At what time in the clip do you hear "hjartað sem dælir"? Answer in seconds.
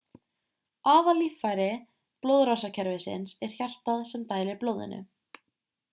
3.59-4.63